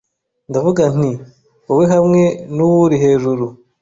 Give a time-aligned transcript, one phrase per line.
[0.49, 1.11] Ndavuga nti
[1.65, 2.21] Wowe hamwe
[2.55, 3.45] n'uwuri hejuru